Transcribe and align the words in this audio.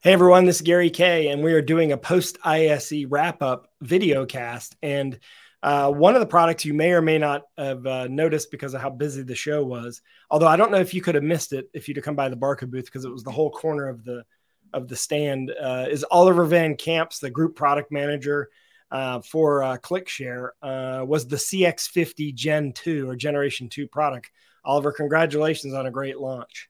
Hey 0.00 0.12
everyone, 0.12 0.44
this 0.44 0.56
is 0.56 0.62
Gary 0.62 0.92
Kayye, 0.92 1.32
and 1.32 1.42
we 1.42 1.52
are 1.54 1.60
doing 1.60 1.90
a 1.90 1.96
post 1.96 2.38
ISE 2.44 3.04
wrap 3.08 3.42
up 3.42 3.66
video 3.80 4.26
cast. 4.26 4.76
And 4.80 5.18
uh, 5.60 5.90
one 5.90 6.14
of 6.14 6.20
the 6.20 6.26
products 6.26 6.64
you 6.64 6.72
may 6.72 6.92
or 6.92 7.02
may 7.02 7.18
not 7.18 7.46
have 7.56 7.84
uh, 7.84 8.06
noticed 8.06 8.52
because 8.52 8.74
of 8.74 8.80
how 8.80 8.90
busy 8.90 9.24
the 9.24 9.34
show 9.34 9.64
was, 9.64 10.00
although 10.30 10.46
I 10.46 10.54
don't 10.54 10.70
know 10.70 10.78
if 10.78 10.94
you 10.94 11.02
could 11.02 11.16
have 11.16 11.24
missed 11.24 11.52
it 11.52 11.68
if 11.74 11.88
you'd 11.88 11.96
have 11.96 12.04
come 12.04 12.14
by 12.14 12.28
the 12.28 12.36
Barco 12.36 12.70
booth 12.70 12.84
because 12.84 13.04
it 13.04 13.10
was 13.10 13.24
the 13.24 13.32
whole 13.32 13.50
corner 13.50 13.88
of 13.88 14.04
the 14.04 14.24
of 14.72 14.86
the 14.86 14.94
stand, 14.94 15.52
uh, 15.60 15.86
is 15.90 16.06
Oliver 16.12 16.44
Van 16.44 16.76
Camps, 16.76 17.18
the 17.18 17.28
group 17.28 17.56
product 17.56 17.90
manager 17.90 18.50
uh, 18.92 19.20
for 19.20 19.64
uh, 19.64 19.78
ClickShare, 19.78 20.50
uh, 20.62 21.04
was 21.04 21.26
the 21.26 21.34
CX50 21.34 22.32
Gen 22.36 22.72
2 22.72 23.10
or 23.10 23.16
Generation 23.16 23.68
2 23.68 23.88
product. 23.88 24.30
Oliver, 24.64 24.92
congratulations 24.92 25.74
on 25.74 25.86
a 25.86 25.90
great 25.90 26.20
launch. 26.20 26.68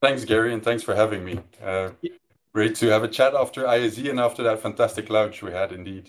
Thanks, 0.00 0.24
Gary, 0.24 0.54
and 0.54 0.62
thanks 0.62 0.82
for 0.82 0.94
having 0.94 1.22
me. 1.22 1.40
Great 2.56 2.74
to 2.76 2.86
have 2.86 3.02
a 3.02 3.08
chat 3.08 3.34
after 3.34 3.68
ISE 3.68 3.98
and 3.98 4.18
after 4.18 4.42
that 4.44 4.62
fantastic 4.62 5.10
launch 5.10 5.42
we 5.42 5.52
had 5.52 5.72
indeed. 5.72 6.08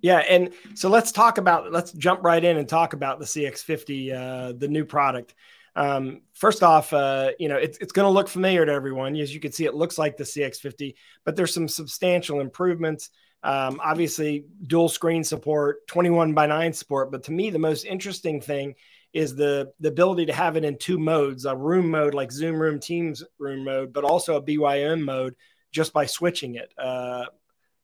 Yeah, 0.00 0.18
and 0.18 0.52
so 0.76 0.88
let's 0.88 1.10
talk 1.10 1.38
about 1.38 1.72
let's 1.72 1.90
jump 1.90 2.22
right 2.22 2.44
in 2.44 2.56
and 2.56 2.68
talk 2.68 2.92
about 2.92 3.18
the 3.18 3.24
CX50, 3.24 4.14
uh, 4.14 4.52
the 4.56 4.68
new 4.68 4.84
product. 4.84 5.34
Um, 5.74 6.20
first 6.34 6.62
off, 6.62 6.92
uh, 6.92 7.32
you 7.40 7.48
know 7.48 7.56
it's 7.56 7.78
it's 7.78 7.90
going 7.90 8.06
to 8.06 8.10
look 8.10 8.28
familiar 8.28 8.64
to 8.64 8.70
everyone. 8.70 9.16
As 9.16 9.34
you 9.34 9.40
can 9.40 9.50
see, 9.50 9.64
it 9.64 9.74
looks 9.74 9.98
like 9.98 10.16
the 10.16 10.22
CX50, 10.22 10.94
but 11.24 11.34
there's 11.34 11.52
some 11.52 11.66
substantial 11.66 12.38
improvements. 12.38 13.10
Um, 13.42 13.80
obviously, 13.82 14.44
dual 14.68 14.88
screen 14.88 15.24
support, 15.24 15.84
21 15.88 16.32
by 16.32 16.46
9 16.46 16.74
support. 16.74 17.10
But 17.10 17.24
to 17.24 17.32
me, 17.32 17.50
the 17.50 17.58
most 17.58 17.84
interesting 17.84 18.40
thing 18.40 18.76
is 19.12 19.34
the 19.34 19.72
the 19.80 19.88
ability 19.88 20.26
to 20.26 20.32
have 20.32 20.56
it 20.56 20.64
in 20.64 20.78
two 20.78 21.00
modes: 21.00 21.44
a 21.44 21.56
room 21.56 21.90
mode 21.90 22.14
like 22.14 22.30
Zoom 22.30 22.54
Room, 22.54 22.78
Teams 22.78 23.24
Room 23.40 23.64
mode, 23.64 23.92
but 23.92 24.04
also 24.04 24.36
a 24.36 24.40
BYOM 24.40 25.02
mode 25.02 25.34
just 25.72 25.92
by 25.92 26.06
switching 26.06 26.54
it. 26.54 26.72
Uh, 26.78 27.24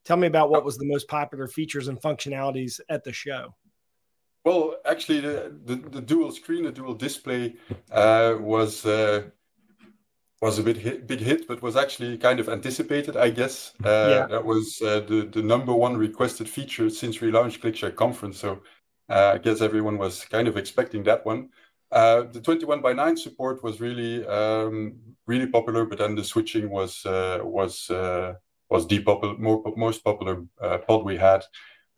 tell 0.05 0.17
me 0.17 0.27
about 0.27 0.51
what 0.51 0.65
was 0.65 0.77
the 0.79 0.87
most 0.87 1.09
popular 1.09 1.47
features 1.47 1.89
and 1.89 2.01
functionalities 2.01 2.81
at 2.89 3.05
the 3.05 3.13
show. 3.13 3.55
Well, 4.45 4.77
actually, 4.85 5.21
the, 5.21 5.57
the, 5.65 5.77
the 5.77 6.01
dual 6.01 6.33
screen, 6.33 6.65
the 6.65 6.73
dual 6.73 6.95
display 6.95 7.55
uh, 7.93 8.35
was 8.41 8.85
uh, 8.85 9.23
was 10.41 10.59
a 10.59 10.63
bit 10.63 10.77
hit, 10.77 11.07
big 11.07 11.21
hit, 11.21 11.47
but 11.47 11.63
was 11.63 11.77
actually 11.77 12.19
kind 12.19 12.41
of 12.41 12.49
anticipated, 12.49 13.17
I 13.17 13.31
guess. 13.31 13.73
Uh, 13.85 14.09
yeah. 14.11 14.27
That 14.27 14.45
was 14.45 14.83
uh, 14.83 15.01
the 15.01 15.29
the 15.33 15.43
number 15.43 15.73
one 15.73 15.97
requested 15.97 16.49
feature 16.49 16.91
since 16.91 17.21
we 17.21 17.31
launched 17.31 17.63
ClickShare 17.63 17.95
Conference. 17.95 18.39
So 18.39 18.63
uh, 19.09 19.33
I 19.35 19.39
guess 19.39 19.61
everyone 19.61 19.99
was 19.99 20.25
kind 20.25 20.49
of 20.49 20.57
expecting 20.57 21.05
that 21.05 21.25
one. 21.25 21.51
Uh, 21.93 22.23
the 22.33 22.41
21 22.41 22.81
by 22.81 22.95
9 22.95 23.17
support 23.19 23.63
was 23.63 23.81
really 23.81 24.27
um, 24.27 24.95
really 25.27 25.47
popular, 25.47 25.85
but 25.85 25.99
then 25.99 26.15
the 26.15 26.25
switching 26.25 26.71
was 26.71 27.05
uh, 27.05 27.41
was 27.43 27.91
uh, 27.91 28.33
was 28.71 28.87
the 28.87 29.01
popular, 29.03 29.37
more, 29.37 29.63
most 29.77 30.03
popular 30.03 30.45
uh, 30.61 30.79
pod 30.79 31.05
we 31.05 31.17
had. 31.17 31.45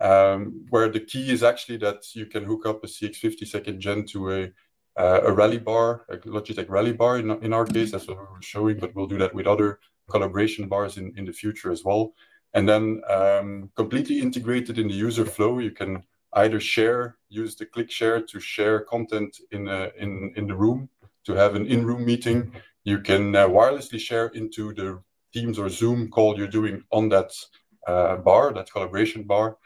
Um, 0.00 0.67
where 0.70 0.89
the 0.89 1.00
key 1.00 1.31
is 1.31 1.45
actually 1.45 1.78
that 1.78 2.03
you 2.15 2.27
can 2.27 2.45
hook 2.45 2.67
up 2.67 2.83
a 2.83 2.89
CX50 2.89 3.47
second 3.47 3.81
gen 3.81 4.05
to 4.06 4.33
a 4.33 4.53
uh, 4.97 5.20
a 5.25 5.33
rally 5.33 5.59
bar, 5.59 6.05
a 6.09 6.17
Logitech 6.17 6.69
rally 6.69 6.92
bar. 6.92 7.19
In, 7.19 7.31
in 7.42 7.53
our 7.53 7.65
case, 7.65 7.92
that's 7.92 8.06
what 8.06 8.19
we 8.19 8.25
were 8.25 8.42
showing, 8.42 8.78
but 8.78 8.95
we'll 8.95 9.06
do 9.06 9.19
that 9.19 9.34
with 9.34 9.47
other 9.47 9.81
collaboration 10.11 10.69
bars 10.69 10.98
in, 10.98 11.12
in 11.17 11.25
the 11.25 11.33
future 11.33 11.72
as 11.72 11.84
well. 11.84 12.15
And 12.53 12.69
then 12.69 13.03
um, 13.09 13.71
completely 13.75 14.21
integrated 14.21 14.78
in 14.78 14.88
the 14.88 14.94
user 14.94 15.25
flow, 15.25 15.59
you 15.59 15.72
can 15.72 16.05
either 16.34 16.61
share, 16.61 17.17
use 17.28 17.56
the 17.56 17.67
ClickShare 17.67 18.27
to 18.27 18.41
share 18.41 18.81
content 18.81 19.39
in, 19.53 19.69
in, 19.69 20.33
in 20.37 20.47
the 20.47 20.55
room, 20.55 20.89
to 21.25 21.33
have 21.33 21.55
an 21.55 21.67
in-room 21.67 22.05
meeting. 22.05 22.53
You 22.84 23.00
can 23.00 23.34
uh, 23.34 23.49
wirelessly 23.49 23.99
share 23.99 24.28
into 24.28 24.75
the 24.75 25.03
Teams 25.33 25.59
or 25.59 25.69
Zoom 25.69 26.11
call 26.11 26.37
you're 26.37 26.47
doing 26.47 26.84
on 26.93 27.09
that 27.09 27.33
uh, 27.87 28.17
bar, 28.17 28.53
that 28.53 28.71
collaboration 28.71 29.25
bar. 29.25 29.56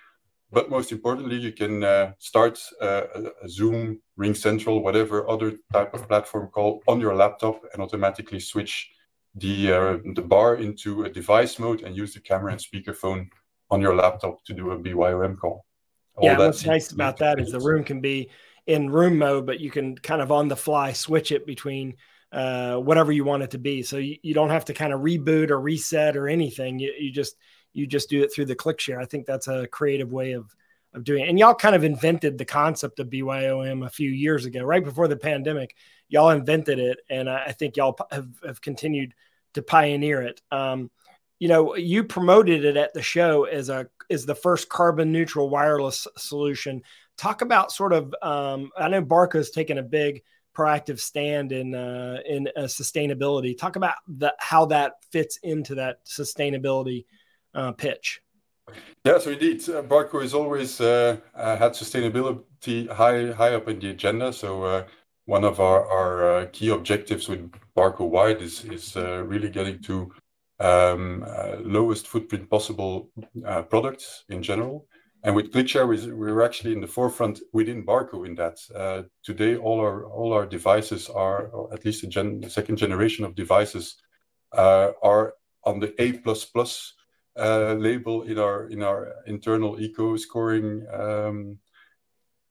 But 0.51 0.71
most 0.71 0.93
importantly, 0.93 1.37
you 1.37 1.53
can 1.53 1.85
uh, 1.85 2.13
start 2.19 2.59
uh, 2.81 3.03
a 3.43 3.49
Zoom, 3.49 4.01
RingCentral, 4.19 4.83
whatever 4.83 5.29
other 5.29 5.53
type 5.73 5.93
of 5.93 6.09
platform 6.09 6.49
call 6.49 6.83
on 6.89 7.01
your 7.01 7.15
laptop 7.15 7.63
and 7.73 7.83
automatically 7.83 8.41
switch 8.41 8.91
the, 9.35 9.73
uh, 9.73 9.99
the 10.15 10.23
bar 10.23 10.57
into 10.57 11.05
a 11.05 11.11
device 11.11 11.59
mode 11.59 11.83
and 11.83 11.95
use 11.95 12.15
the 12.15 12.21
camera 12.21 12.53
and 12.53 12.61
speakerphone 12.61 13.29
on 13.71 13.83
your 13.83 13.95
laptop 13.95 14.43
to 14.45 14.55
do 14.55 14.71
a 14.71 14.79
BYOM 14.79 15.37
call 15.37 15.67
yeah, 16.21 16.39
what's 16.39 16.65
nice 16.65 16.91
about 16.93 17.19
that 17.19 17.41
is 17.41 17.53
the 17.53 17.61
room 17.61 17.85
can 17.85 18.01
be 18.01 18.31
in 18.67 18.91
room 18.91 19.19
mode, 19.19 19.47
but 19.47 19.61
you 19.61 19.71
can 19.71 19.97
kind 19.97 20.21
of 20.21 20.31
on 20.31 20.49
the 20.49 20.57
fly 20.57 20.93
switch 20.93 21.33
it 21.33 21.47
between 21.47 21.97
uh, 22.33 22.77
whatever 22.77 23.13
you 23.13 23.25
want 23.25 23.43
it 23.43 23.51
to 23.53 23.59
be. 23.59 23.83
So 23.83 23.97
you, 23.97 24.17
you 24.23 24.35
don't 24.35 24.51
have 24.51 24.67
to 24.67 24.75
kind 24.75 24.93
of 24.93 25.01
reboot 25.01 25.51
or 25.51 25.61
reset 25.61 26.17
or 26.17 26.29
anything. 26.29 26.79
You, 26.79 26.93
you 26.99 27.11
just 27.11 27.37
you 27.73 27.87
just 27.87 28.11
do 28.11 28.23
it 28.23 28.33
through 28.33 28.47
the 28.47 28.57
ClickShare. 28.57 29.01
I 29.01 29.07
think 29.07 29.27
that's 29.27 29.49
a 29.49 29.67
creative 29.67 30.13
way 30.13 30.33
of 30.33 30.55
of 30.95 31.05
doing 31.05 31.25
it. 31.25 31.29
And 31.29 31.39
y'all 31.39 31.55
kind 31.55 31.75
of 31.75 31.85
invented 31.85 32.39
the 32.39 32.45
concept 32.45 32.99
of 32.99 33.11
BYOM 33.11 33.85
a 33.85 33.91
few 33.91 34.11
years 34.11 34.47
ago, 34.47 34.63
right 34.63 34.85
before 34.85 35.09
the 35.09 35.17
pandemic. 35.17 35.75
Y'all 36.09 36.31
invented 36.31 36.79
it, 36.79 36.99
and 37.11 37.29
I, 37.29 37.45
I 37.47 37.53
think 37.53 37.77
y'all 37.77 37.97
have, 38.11 38.29
have 38.45 38.61
continued 38.61 39.15
to 39.55 39.63
pioneer 39.63 40.23
it. 40.23 40.41
Um, 40.51 40.91
you 41.39 41.49
know, 41.49 41.77
you 41.77 42.05
promoted 42.05 42.65
it 42.65 42.77
at 42.77 42.95
the 42.95 43.03
show 43.03 43.45
as 43.45 43.69
a 43.69 43.89
is 44.09 44.27
the 44.27 44.35
first 44.35 44.69
carbon 44.69 45.13
neutral 45.13 45.51
wireless 45.51 46.07
solution. 46.17 46.83
Talk 47.17 47.43
about 47.43 47.73
sort 47.73 47.93
of. 47.93 48.15
Um, 48.23 48.71
I 48.77 48.89
know 48.89 49.03
Barco's 49.03 49.51
taken 49.51 49.79
a 49.79 49.83
big 49.83 50.23
proactive 50.57 50.99
stand 50.99 51.53
in 51.53 51.75
uh, 51.75 52.19
in 52.27 52.49
uh, 52.57 52.63
sustainability. 52.63 53.57
Talk 53.57 53.77
about 53.77 53.95
the, 54.09 54.35
how 54.39 54.67
that 54.67 54.95
fits 55.13 55.39
into 55.43 55.77
that 55.77 56.05
sustainability 56.05 57.05
uh, 57.55 57.73
pitch. 57.73 58.21
Yeah, 59.05 59.19
so 59.19 59.31
indeed, 59.31 59.61
uh, 59.71 59.83
Barco 59.83 60.21
has 60.21 60.35
always 60.35 60.81
uh, 60.81 61.17
uh, 61.35 61.57
had 61.57 61.73
sustainability 61.73 62.91
high 62.91 63.33
high 63.33 63.55
up 63.55 63.69
in 63.69 63.79
the 63.79 63.91
agenda. 63.91 64.33
So 64.33 64.65
uh, 64.65 64.85
one 65.27 65.45
of 65.45 65.61
our, 65.61 65.87
our 65.89 66.47
key 66.47 66.71
objectives 66.71 67.29
with 67.29 67.51
Barco 67.77 68.09
Wide 68.09 68.43
is 68.43 68.65
is 68.65 68.97
really 68.97 69.51
getting 69.51 69.81
to 69.83 70.13
lowest 70.61 72.07
footprint 72.07 72.51
possible 72.51 73.11
uh, 73.47 73.63
products 73.63 74.25
in 74.29 74.43
general. 74.43 74.87
And 75.25 75.35
with 75.35 75.53
ClickShare, 75.53 75.87
we're 76.17 76.43
actually 76.43 76.73
in 76.73 76.81
the 76.81 76.87
forefront 76.87 77.41
within 77.53 77.85
Barco 77.85 78.25
in 78.25 78.37
that. 78.37 78.59
Uh, 78.75 79.03
today, 79.25 79.57
all 79.57 79.81
our 79.81 80.05
all 80.05 80.33
our 80.33 80.47
devices 80.47 81.09
are, 81.09 81.49
or 81.49 81.73
at 81.75 81.85
least 81.85 82.03
the, 82.03 82.49
second 82.49 82.77
generation 82.77 83.25
of 83.25 83.35
devices, 83.35 83.97
uh, 84.53 84.93
are 85.03 85.35
on 85.65 85.81
the 85.81 85.93
A 86.01 86.13
uh, 87.37 87.75
label 87.75 88.23
in 88.23 88.39
our 88.39 88.69
in 88.69 88.83
our 88.83 89.13
internal 89.27 89.81
eco 89.81 90.17
scoring, 90.17 90.87
um, 90.93 91.59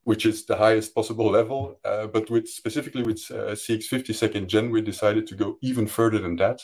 which 0.03 0.25
is 0.25 0.45
the 0.45 0.57
highest 0.57 0.93
possible 0.93 1.31
level. 1.31 1.79
Uh, 1.85 2.07
but 2.07 2.29
with 2.29 2.49
specifically 2.49 3.03
with 3.03 3.19
CX50 3.19 4.13
second 4.13 4.49
gen, 4.49 4.71
we 4.71 4.81
decided 4.81 5.25
to 5.27 5.35
go 5.35 5.57
even 5.61 5.87
further 5.87 6.19
than 6.19 6.35
that 6.35 6.61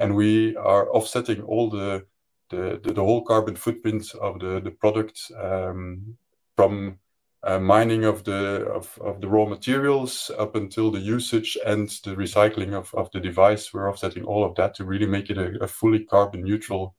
and 0.00 0.16
we 0.16 0.56
are 0.56 0.90
offsetting 0.90 1.42
all 1.42 1.70
the 1.70 2.04
the, 2.48 2.80
the, 2.82 2.92
the 2.94 3.04
whole 3.04 3.22
carbon 3.22 3.54
footprint 3.54 4.12
of 4.20 4.40
the 4.40 4.60
the 4.60 4.70
product 4.72 5.30
um, 5.40 6.16
from 6.56 6.98
uh, 7.42 7.58
mining 7.58 8.04
of 8.04 8.24
the 8.24 8.66
of, 8.66 8.98
of 9.00 9.20
the 9.20 9.28
raw 9.28 9.46
materials 9.46 10.30
up 10.38 10.56
until 10.56 10.90
the 10.90 10.98
usage 10.98 11.56
and 11.64 11.88
the 12.04 12.14
recycling 12.16 12.74
of, 12.74 12.92
of 12.94 13.10
the 13.12 13.20
device. 13.20 13.72
We're 13.72 13.88
offsetting 13.88 14.24
all 14.24 14.44
of 14.44 14.54
that 14.56 14.74
to 14.74 14.84
really 14.84 15.06
make 15.06 15.30
it 15.30 15.38
a, 15.38 15.62
a 15.62 15.68
fully 15.68 16.00
carbon 16.00 16.42
neutral 16.42 16.96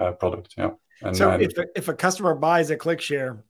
uh, 0.00 0.12
product. 0.12 0.54
Yeah. 0.56 0.70
And, 1.02 1.16
so 1.16 1.30
if 1.32 1.56
a, 1.58 1.66
if 1.76 1.88
a 1.88 1.94
customer 1.94 2.34
buys 2.34 2.70
a 2.70 2.76
ClickShare 2.76 3.42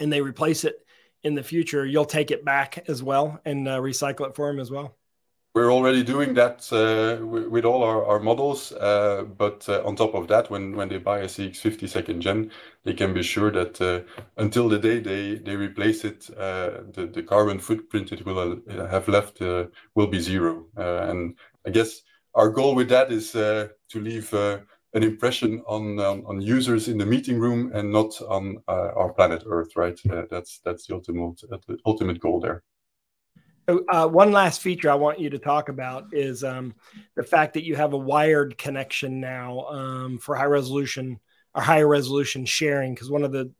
and 0.00 0.12
they 0.12 0.20
replace 0.20 0.64
it 0.64 0.76
in 1.24 1.34
the 1.34 1.42
future, 1.42 1.84
you'll 1.84 2.04
take 2.04 2.30
it 2.30 2.44
back 2.44 2.84
as 2.88 3.02
well 3.02 3.40
and 3.44 3.66
uh, 3.66 3.78
recycle 3.78 4.28
it 4.28 4.36
for 4.36 4.46
them 4.48 4.60
as 4.60 4.70
well. 4.70 4.96
We're 5.58 5.72
already 5.72 6.04
doing 6.04 6.34
that 6.34 6.72
uh, 6.72 7.26
with 7.26 7.64
all 7.64 7.82
our 7.82 8.20
models. 8.20 8.70
Uh, 8.70 9.24
but 9.24 9.68
uh, 9.68 9.82
on 9.84 9.96
top 9.96 10.14
of 10.14 10.28
that, 10.28 10.48
when 10.52 10.88
they 10.88 10.98
buy 10.98 11.18
a 11.18 11.24
CX50 11.28 11.88
second 11.88 12.20
gen, 12.20 12.52
they 12.84 12.94
can 12.94 13.12
be 13.12 13.24
sure 13.24 13.50
that 13.50 13.80
uh, 13.80 14.02
until 14.36 14.68
the 14.68 14.78
day 14.78 15.00
they 15.00 15.56
replace 15.56 16.04
it, 16.04 16.30
uh, 16.38 16.82
the 16.92 17.24
carbon 17.28 17.58
footprint 17.58 18.12
it 18.12 18.24
will 18.24 18.38
uh, 18.70 18.86
have 18.86 19.08
left 19.08 19.40
will 19.40 20.06
be 20.06 20.20
zero. 20.20 20.64
And 20.76 21.36
I 21.66 21.70
guess 21.70 22.02
our 22.36 22.50
goal 22.50 22.76
with 22.76 22.88
that 22.90 23.10
is 23.10 23.32
to 23.32 23.70
leave 23.96 24.32
an 24.32 25.02
impression 25.02 25.60
um, 25.68 25.98
on 25.98 26.40
users 26.40 26.86
in 26.86 26.98
the 26.98 27.06
meeting 27.06 27.40
room 27.40 27.72
and 27.74 27.90
not 27.90 28.12
on 28.28 28.62
our 28.68 29.12
planet 29.12 29.42
Earth, 29.44 29.74
right? 29.74 29.98
That's 30.30 30.60
the 30.60 31.80
ultimate 31.84 32.20
goal 32.20 32.38
there. 32.38 32.62
Uh, 33.68 34.08
one 34.08 34.32
last 34.32 34.62
feature 34.62 34.90
I 34.90 34.94
want 34.94 35.20
you 35.20 35.28
to 35.28 35.38
talk 35.38 35.68
about 35.68 36.06
is 36.12 36.42
um, 36.42 36.74
the 37.16 37.22
fact 37.22 37.52
that 37.54 37.64
you 37.64 37.76
have 37.76 37.92
a 37.92 37.98
wired 37.98 38.56
connection 38.56 39.20
now 39.20 39.66
um, 39.66 40.18
for 40.18 40.34
high 40.34 40.44
resolution 40.46 41.20
or 41.54 41.60
higher 41.60 41.86
resolution 41.86 42.46
sharing. 42.46 42.94
Because 42.94 43.10
one 43.10 43.24
of 43.24 43.32
the 43.32 43.52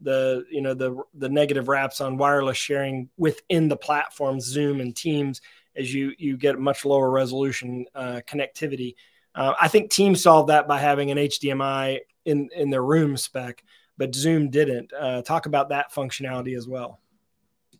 the 0.00 0.44
you 0.50 0.60
know 0.60 0.74
the 0.74 0.94
the 1.14 1.28
negative 1.30 1.68
wraps 1.68 2.02
on 2.02 2.18
wireless 2.18 2.58
sharing 2.58 3.08
within 3.16 3.68
the 3.68 3.76
platforms 3.76 4.44
Zoom 4.44 4.80
and 4.80 4.94
Teams 4.94 5.40
is 5.74 5.92
you 5.92 6.12
you 6.18 6.36
get 6.36 6.58
much 6.58 6.84
lower 6.84 7.10
resolution 7.10 7.86
uh, 7.94 8.20
connectivity. 8.28 8.94
Uh, 9.34 9.54
I 9.58 9.68
think 9.68 9.90
Teams 9.90 10.22
solved 10.22 10.50
that 10.50 10.68
by 10.68 10.78
having 10.78 11.10
an 11.10 11.16
HDMI 11.16 12.00
in 12.26 12.50
in 12.54 12.68
their 12.68 12.84
room 12.84 13.16
spec, 13.16 13.64
but 13.96 14.14
Zoom 14.14 14.50
didn't. 14.50 14.92
Uh, 14.92 15.22
talk 15.22 15.46
about 15.46 15.70
that 15.70 15.94
functionality 15.94 16.54
as 16.58 16.68
well. 16.68 17.00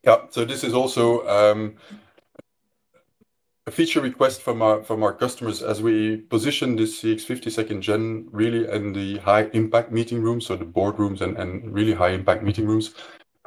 Yeah, 0.07 0.27
so 0.31 0.45
this 0.45 0.63
is 0.63 0.73
also 0.73 1.27
um, 1.27 1.75
a 3.67 3.73
feature 3.73 4.01
request 4.01 4.41
from 4.41 4.63
our 4.63 4.85
from 4.85 5.03
our 5.03 5.13
customers 5.13 5.65
as 5.65 5.83
we 5.83 6.19
position 6.19 6.77
this 6.77 7.03
CX50 7.03 7.51
second 7.51 7.83
gen 7.83 8.29
really 8.31 8.71
in 8.71 8.93
the 8.93 9.19
high 9.19 9.51
impact 9.53 9.91
meeting 9.91 10.23
rooms, 10.23 10.47
so 10.47 10.55
the 10.55 10.65
boardrooms 10.65 11.23
and, 11.23 11.37
and 11.37 11.75
really 11.75 11.93
high 11.93 12.11
impact 12.11 12.45
meeting 12.45 12.69
rooms. 12.69 12.95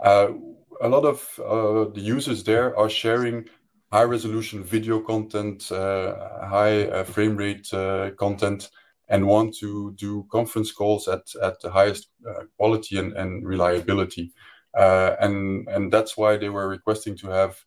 Uh, 0.04 0.34
a 0.82 0.90
lot 0.90 1.06
of 1.06 1.40
uh, 1.40 1.90
the 1.94 2.02
users 2.02 2.44
there 2.44 2.78
are 2.78 2.90
sharing 2.90 3.48
high 3.94 4.04
resolution 4.04 4.62
video 4.62 5.00
content, 5.00 5.72
uh, 5.72 6.46
high 6.46 7.04
frame 7.06 7.38
rate 7.38 7.70
content, 8.18 8.70
and 9.08 9.26
want 9.26 9.56
to 9.56 9.94
do 9.94 10.28
conference 10.30 10.74
calls 10.74 11.08
at, 11.08 11.24
at 11.42 11.62
the 11.62 11.72
highest 11.72 12.10
quality 12.58 12.98
and 12.98 13.48
reliability. 13.48 14.34
And, 14.76 15.68
and 15.68 15.92
that's 15.92 16.18
why 16.18 16.38
they 16.38 16.50
were 16.50 16.68
requesting 16.68 17.16
to 17.18 17.28
have 17.30 17.64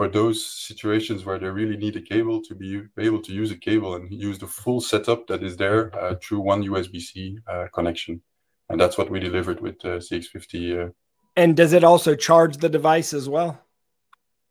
for 0.00 0.08
those 0.08 0.42
situations 0.42 1.26
where 1.26 1.38
they 1.38 1.50
really 1.50 1.76
need 1.76 1.94
a 1.94 2.00
cable 2.00 2.40
to 2.40 2.54
be 2.54 2.82
able 2.98 3.20
to 3.20 3.32
use 3.34 3.50
a 3.50 3.54
cable 3.68 3.96
and 3.96 4.10
use 4.10 4.38
the 4.38 4.46
full 4.46 4.80
setup 4.80 5.26
that 5.26 5.42
is 5.42 5.58
there 5.58 5.94
uh, 5.94 6.14
through 6.22 6.40
one 6.40 6.62
USB-C 6.64 7.38
uh, 7.46 7.66
connection. 7.74 8.22
And 8.70 8.80
that's 8.80 8.96
what 8.96 9.10
we 9.10 9.20
delivered 9.20 9.60
with 9.60 9.74
uh, 9.84 9.98
CX50. 9.98 10.90
and 11.36 11.54
does 11.54 11.74
it 11.74 11.84
also 11.84 12.14
charge 12.14 12.56
the 12.56 12.70
device 12.70 13.12
as 13.12 13.28
well? 13.28 13.60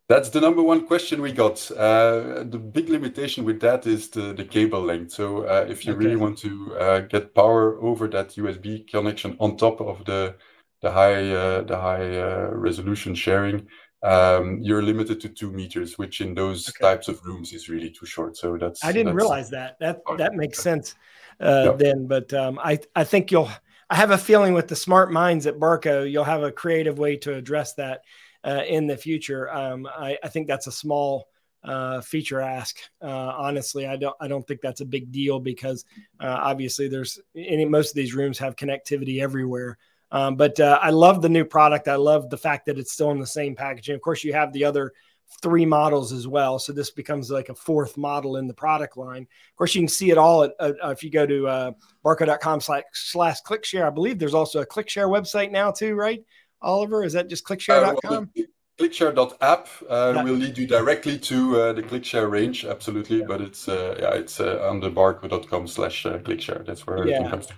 That's 0.07 0.30
the 0.30 0.40
number 0.40 0.62
one 0.62 0.86
question 0.86 1.19
we 1.19 1.31
got. 1.31 1.57
Uh, 1.72 2.44
the 2.44 2.60
big 2.60 2.90
limitation 2.90 3.44
with 3.44 3.60
that 3.62 3.88
is 3.88 4.10
the, 4.10 4.34
the 4.34 4.45
cable 4.45 4.81
length. 4.81 5.13
So 5.13 5.45
uh, 5.48 5.66
if 5.68 5.84
you 5.84 5.94
okay. 5.94 6.06
really 6.06 6.16
want 6.16 6.38
to 6.45 6.75
uh, 6.75 7.00
get 7.00 7.34
power 7.34 7.81
over 7.81 8.07
that 8.10 8.30
USB 8.36 8.88
connection 8.88 9.36
on 9.40 9.57
top 9.57 9.81
of 9.81 10.06
the 10.06 10.36
the 10.81 10.92
high 10.92 11.22
the 11.22 11.78
high 11.80 12.08
resolution 12.52 13.16
sharing, 13.16 13.68
um, 14.02 14.60
you're 14.62 14.81
limited 14.81 15.20
to 15.22 15.30
two 15.30 15.52
meters, 15.52 15.98
which 15.98 16.22
in 16.22 16.34
those 16.34 16.70
okay. 16.70 16.94
types 16.94 17.08
of 17.08 17.24
rooms 17.26 17.52
is 17.52 17.68
really 17.68 17.90
too 17.90 18.06
short. 18.06 18.38
So 18.38 18.58
that's 18.58 18.84
I 18.84 18.92
didn't 18.92 19.08
that's, 19.08 19.16
realize 19.16 19.50
that. 19.50 19.78
That 19.80 20.00
that 20.18 20.36
makes 20.36 20.60
sense 20.60 20.96
uh, 21.40 21.74
then. 21.74 22.08
But 22.08 22.34
um, 22.34 22.60
I 22.64 22.80
I 22.96 23.04
think 23.04 23.31
you'll. 23.31 23.50
I 23.92 23.96
have 23.96 24.12
a 24.12 24.20
feeling 24.20 24.54
with 24.54 24.68
the 24.68 24.76
smart 24.76 25.12
minds 25.12 25.48
at 25.48 25.58
Barco, 25.58 26.10
you'll 26.10 26.24
have 26.24 26.44
a 26.44 26.52
creative 26.52 27.00
way 27.00 27.18
to 27.18 27.34
address 27.34 27.74
that 27.74 28.02
uh, 28.44 28.62
in 28.68 28.86
the 28.86 28.96
future. 28.96 29.52
Um, 29.52 29.88
I, 29.88 30.16
I, 30.24 30.28
think 30.28 30.48
that's 30.48 30.68
a 30.68 30.72
small 30.72 31.28
uh, 31.64 32.00
feature 32.02 32.40
ask. 32.40 32.78
Uh, 33.02 33.08
honestly, 33.08 33.88
I 33.88 33.96
don't 33.96 34.16
I 34.22 34.28
don't 34.28 34.48
think 34.48 34.62
that's 34.62 34.81
a 34.81 34.86
big 34.86 35.12
deal 35.12 35.40
because 35.40 35.86
uh, 36.20 36.38
obviously 36.40 36.88
there's 36.88 37.20
any 37.36 37.66
most 37.66 37.90
of 37.90 37.96
these 37.96 38.14
rooms 38.14 38.38
have 38.38 38.56
connectivity 38.56 39.22
everywhere. 39.22 39.80
Um, 40.12 40.36
but 40.36 40.60
uh, 40.60 40.80
I 40.82 40.90
love 40.90 41.22
the 41.22 41.30
new 41.30 41.46
product. 41.46 41.88
I 41.88 41.96
love 41.96 42.30
the 42.30 42.38
fact 42.38 42.66
that 42.66 42.80
it's 42.80 42.92
still 42.92 43.12
in 43.12 43.20
the 43.20 43.28
same 43.28 43.56
packaging. 43.56 43.96
Of 43.96 44.02
course, 44.02 44.24
you 44.24 44.34
have 44.34 44.52
the 44.54 44.66
other 44.66 44.94
three 45.42 45.66
models 45.66 46.12
as 46.12 46.28
well. 46.28 46.58
So 46.60 46.74
this 46.74 46.90
becomes 46.90 47.30
like 47.30 47.50
a 47.50 47.56
fourth 47.56 47.98
model 47.98 48.38
in 48.38 48.48
the 48.48 48.54
product 48.54 48.98
line. 48.98 49.24
Of 49.24 49.56
course, 49.56 49.76
you 49.76 49.82
can 49.82 49.88
see 49.88 50.10
it 50.10 50.18
all 50.18 50.44
at, 50.44 50.54
uh, 50.60 50.74
if 50.90 51.04
you 51.04 51.12
go 51.12 51.26
to 51.26 51.48
uh, 51.48 51.72
barco.com 52.04 52.62
slash, 52.62 52.84
slash 52.94 53.42
clickshare. 53.44 53.86
I 53.86 53.92
believe 53.92 54.18
there's 54.18 54.34
also 54.34 54.62
a 54.62 54.66
clickshare 54.66 55.08
website 55.08 55.52
now 55.52 55.72
too, 55.72 55.94
right? 55.94 56.24
Oliver, 56.62 57.04
is 57.04 57.14
that 57.14 57.28
just 57.28 57.46
clickshare.com? 57.46 58.32
Uh, 58.38 58.44
clickshare.app 58.80 59.68
uh, 59.90 60.22
will 60.24 60.34
lead 60.34 60.58
you 60.58 60.66
directly 60.66 61.20
to 61.20 61.60
uh, 61.60 61.74
the 61.74 61.84
clickshare 61.84 62.32
range 62.32 62.64
absolutely 62.64 63.20
yeah. 63.20 63.26
but 63.28 63.42
it's 63.42 63.68
uh, 63.68 63.94
yeah 64.00 64.14
it's 64.14 64.40
uh, 64.40 64.66
on 64.70 64.80
the 64.80 64.90
barco.com 64.90 65.68
slash 65.68 66.06
uh, 66.06 66.18
clickshare 66.20 66.66
that's 66.66 66.88
where 66.88 67.00
everything 67.00 67.24
yeah. 67.24 67.30
comes 67.30 67.46
to 67.46 67.54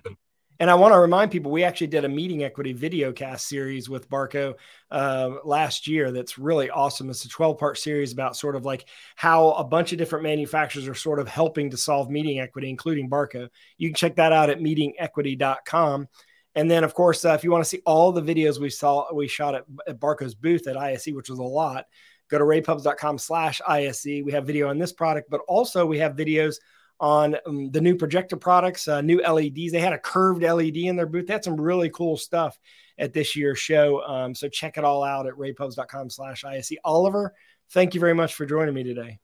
and 0.61 0.69
I 0.69 0.75
want 0.75 0.93
to 0.93 0.99
remind 0.99 1.31
people 1.31 1.51
we 1.51 1.63
actually 1.63 1.87
did 1.87 2.05
a 2.05 2.09
meeting 2.09 2.43
equity 2.43 2.71
video 2.71 3.11
cast 3.11 3.47
series 3.47 3.89
with 3.89 4.07
Barco 4.07 4.53
uh, 4.91 5.37
last 5.43 5.87
year. 5.87 6.11
That's 6.11 6.37
really 6.37 6.69
awesome. 6.69 7.09
It's 7.09 7.25
a 7.25 7.29
12 7.29 7.57
part 7.57 7.79
series 7.79 8.13
about 8.13 8.37
sort 8.37 8.55
of 8.55 8.63
like 8.63 8.87
how 9.15 9.53
a 9.53 9.63
bunch 9.63 9.91
of 9.91 9.97
different 9.97 10.21
manufacturers 10.21 10.87
are 10.87 10.93
sort 10.93 11.17
of 11.17 11.27
helping 11.27 11.71
to 11.71 11.77
solve 11.77 12.11
meeting 12.11 12.39
equity, 12.39 12.69
including 12.69 13.09
Barco. 13.09 13.49
You 13.79 13.89
can 13.89 13.95
check 13.95 14.17
that 14.17 14.33
out 14.33 14.51
at 14.51 14.59
meetingequity.com. 14.59 16.07
And 16.53 16.69
then, 16.69 16.83
of 16.83 16.93
course, 16.93 17.25
uh, 17.25 17.33
if 17.33 17.43
you 17.43 17.49
want 17.49 17.63
to 17.63 17.69
see 17.69 17.81
all 17.83 18.11
the 18.11 18.21
videos 18.21 18.59
we 18.59 18.69
saw, 18.69 19.11
we 19.11 19.27
shot 19.27 19.55
at, 19.55 19.63
at 19.87 19.99
Barco's 19.99 20.35
booth 20.35 20.67
at 20.67 20.77
ISE, 20.77 21.07
which 21.07 21.31
was 21.31 21.39
a 21.39 21.43
lot, 21.43 21.85
go 22.29 22.37
to 22.37 22.43
ravepubs.com 22.43 23.17
slash 23.17 23.61
ISE. 23.67 24.05
We 24.05 24.31
have 24.33 24.45
video 24.45 24.69
on 24.69 24.77
this 24.77 24.93
product, 24.93 25.31
but 25.31 25.41
also 25.47 25.87
we 25.87 25.97
have 25.97 26.15
videos 26.15 26.57
on 27.01 27.35
um, 27.47 27.71
the 27.71 27.81
new 27.81 27.95
projector 27.95 28.37
products, 28.37 28.87
uh, 28.87 29.01
new 29.01 29.21
LEDs. 29.21 29.71
They 29.71 29.79
had 29.79 29.91
a 29.91 29.97
curved 29.97 30.43
LED 30.43 30.77
in 30.77 30.95
their 30.95 31.07
booth. 31.07 31.25
They 31.25 31.33
had 31.33 31.43
some 31.43 31.59
really 31.59 31.89
cool 31.89 32.15
stuff 32.15 32.57
at 32.97 33.11
this 33.11 33.35
year's 33.35 33.57
show. 33.57 34.03
Um, 34.03 34.35
so 34.35 34.47
check 34.47 34.77
it 34.77 34.85
all 34.85 35.03
out 35.03 35.25
at 35.25 35.33
ravepubs.com 35.33 36.11
slash 36.11 36.45
ISE. 36.45 36.73
Oliver, 36.85 37.33
thank 37.71 37.95
you 37.95 37.99
very 37.99 38.13
much 38.13 38.35
for 38.35 38.45
joining 38.45 38.75
me 38.75 38.83
today. 38.83 39.19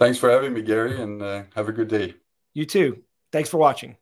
Thanks 0.00 0.18
for 0.18 0.30
having 0.30 0.54
me, 0.54 0.62
Gary, 0.62 1.00
and 1.00 1.22
uh, 1.22 1.42
have 1.54 1.68
a 1.68 1.72
good 1.72 1.88
day. 1.88 2.14
You 2.54 2.64
too. 2.64 3.02
Thanks 3.30 3.50
for 3.50 3.58
watching. 3.58 3.96